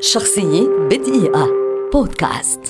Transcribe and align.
شخصية 0.00 0.68
بدقيقة. 0.90 1.48
بودكاست. 1.92 2.60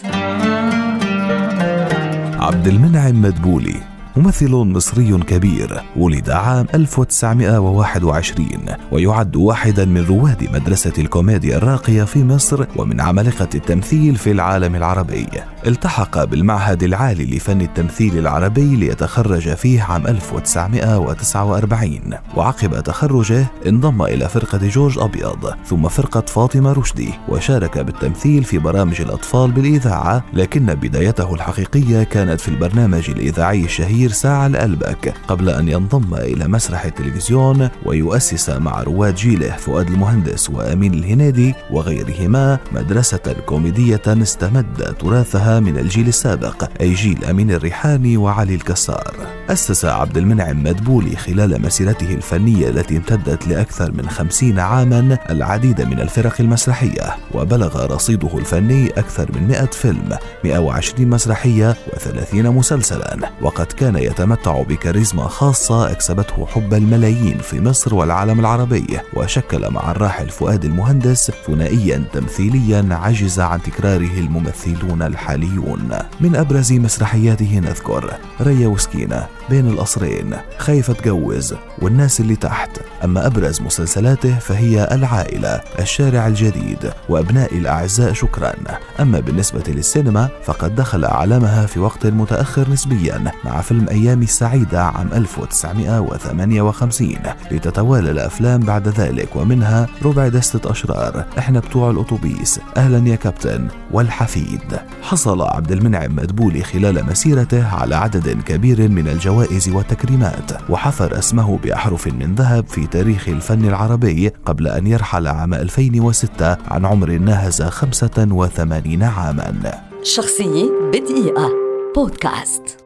عبد 2.40 2.66
المنعم 2.66 3.22
مدبولي. 3.22 3.95
ممثل 4.16 4.50
مصري 4.50 5.18
كبير 5.18 5.82
ولد 5.96 6.30
عام 6.30 6.66
1921 6.74 8.48
ويعد 8.92 9.37
واحدا 9.37 9.85
من 9.85 10.04
رواد 10.04 10.48
مدرسة 10.54 10.92
الكوميديا 10.98 11.56
الراقية 11.56 12.04
في 12.04 12.24
مصر 12.24 12.64
ومن 12.76 13.00
عمالقة 13.00 13.48
التمثيل 13.54 14.16
في 14.16 14.30
العالم 14.30 14.74
العربي. 14.74 15.26
التحق 15.66 16.25
بالمعهد 16.25 16.83
العالي 16.83 17.37
لفن 17.37 17.61
التمثيل 17.61 18.19
العربي 18.19 18.77
ليتخرج 18.77 19.55
فيه 19.55 19.83
عام 19.83 20.07
1949 20.07 22.01
وعقب 22.37 22.80
تخرجه 22.80 23.46
انضم 23.67 24.03
إلى 24.03 24.29
فرقة 24.29 24.69
جورج 24.69 24.98
أبيض 24.98 25.55
ثم 25.67 25.89
فرقة 25.89 26.21
فاطمة 26.21 26.73
رشدي 26.73 27.11
وشارك 27.29 27.79
بالتمثيل 27.79 28.45
في 28.45 28.59
برامج 28.59 29.01
الأطفال 29.01 29.53
بالإذاعة 29.53 30.25
لكن 30.33 30.67
بدايته 30.67 31.34
الحقيقية 31.34 32.03
كانت 32.03 32.41
في 32.41 32.48
البرنامج 32.48 33.11
الإذاعي 33.11 33.64
الشهير 33.64 34.05
ساعة 34.12 34.48
لقلبك 34.48 35.15
قبل 35.28 35.51
أن 35.51 35.69
ينضم 35.69 36.14
إلى 36.14 36.48
مسرح 36.48 36.84
التلفزيون 36.84 37.69
ويؤسس 37.84 38.51
مع 38.51 38.83
رواد 38.83 39.14
جيله 39.14 39.56
فؤاد 39.56 39.88
المهندس 39.91 40.51
وأمين 40.51 40.95
الهنيدي 40.95 41.55
وغيرهما 41.70 42.59
مدرسة 42.73 43.37
كوميدية 43.47 44.02
استمد 44.06 44.95
تراثها 44.98 45.61
من 45.61 45.78
الجيل 45.78 46.09
السابق 46.09 46.69
أي 46.80 46.95
جيل 46.95 47.24
أمين 47.24 47.50
الريحاني 47.50 48.16
وعلي 48.16 48.55
الكسار. 48.55 49.14
أسس 49.50 49.84
عبد 49.84 50.16
المنعم 50.16 50.62
مدبولي 50.62 51.16
خلال 51.16 51.62
مسيرته 51.62 52.14
الفنية 52.14 52.69
التي 52.69 52.97
امتدت 52.97 53.48
لأكثر 53.48 53.92
من 53.92 54.09
خمسين 54.09 54.59
عاما 54.59 55.19
العديد 55.30 55.83
من 55.83 56.00
الفرق 56.00 56.41
المسرحية 56.41 57.16
وبلغ 57.34 57.86
رصيده 57.86 58.38
الفني 58.38 58.88
أكثر 58.91 59.30
من 59.34 59.48
100 59.48 59.66
فيلم 59.66 60.16
120 60.45 61.09
مسرحية 61.11 61.72
و30 61.72 62.34
مسلسلا 62.34 63.31
وقد 63.42 63.66
كان 63.66 63.95
يتمتع 64.00 64.62
بكاريزما 64.62 65.28
خاصة 65.28 65.91
أكسبته 65.91 66.47
حب 66.47 66.75
الملايين 66.75 67.39
في 67.39 67.61
مصر 67.61 67.94
والعالم 67.94 68.41
العربي 68.41 68.86
وشكل 69.14 69.70
مع 69.70 69.91
الراحل 69.91 70.28
فؤاد 70.28 70.64
المهندس 70.64 71.33
ثنائيا 71.47 72.05
تمثيليا 72.12 72.88
عجز 72.91 73.41
عن 73.41 73.62
تكراره 73.62 74.19
الممثلون 74.19 75.03
الحاليين 75.03 75.56
العربيون 75.56 75.88
من 76.20 76.36
أبرز 76.36 76.72
مسرحياته 76.72 77.58
نذكر 77.58 78.14
ريا 78.41 78.69
وسكينة 78.69 79.27
بين 79.50 79.69
القصرين 79.69 80.36
خايف 80.58 80.91
اتجوز 80.91 81.55
والناس 81.83 82.20
اللي 82.20 82.36
تحت. 82.36 82.70
أما 83.05 83.27
أبرز 83.27 83.60
مسلسلاته 83.60 84.38
فهي 84.38 84.88
العائلة 84.92 85.60
الشارع 85.78 86.27
الجديد 86.27 86.92
وأبناء 87.08 87.55
الأعزاء 87.55 88.12
شكرا. 88.12 88.53
أما 89.00 89.20
بالنسبة 89.20 89.62
للسينما 89.69 90.28
فقد 90.44 90.75
دخل 90.75 91.05
أعلامها 91.05 91.66
في 91.66 91.81
وقت 91.81 92.06
متأخر 92.06 92.70
نسبيا 92.70 93.33
مع 93.44 93.60
أيام 93.89 94.23
السعيدة 94.23 94.84
عام 94.84 95.09
1958 95.12 97.17
لتتوالى 97.51 98.11
الأفلام 98.11 98.61
بعد 98.61 98.89
ذلك 98.89 99.37
ومنها 99.37 99.87
ربع 100.03 100.28
دستة 100.28 100.70
أشرار. 100.70 101.25
إحنا 101.39 101.61
بتوع 101.61 101.91
الأوتوبيس. 101.91 102.61
أهلا 102.77 103.09
يا 103.09 103.17
كابتن 103.17 103.69
والحفيد. 103.93 104.78
حصل 105.03 105.43
عبد 105.43 105.73
المنعم 105.73 106.17
مدبولي 106.17 106.62
خلال 106.62 107.06
مسيرته 107.06 107.77
على 107.77 107.97
عدد 107.97 108.43
كبير 108.43 108.89
من 108.89 109.09
الجوائز 109.09 109.69
والتكريمات 109.69 110.71
وحفر 110.71 111.19
اسمه 111.19 111.59
بأحرف 111.59 112.06
من 112.06 112.34
ذهب 112.34 112.67
في 112.67 112.87
تاريخ 112.87 113.28
الفن 113.28 113.65
العربي 113.65 114.33
قبل 114.45 114.69
أن 114.69 114.87
يرحل 114.87 115.27
عام 115.27 115.55
2006 115.55 116.56
عن 116.69 116.87
عمر 116.87 117.11
ناهز 117.11 117.62
85 117.62 119.03
عاما. 119.03 119.75
شخصية 120.03 120.71
بدقيقة. 120.93 121.67
بودكاست. 121.97 122.86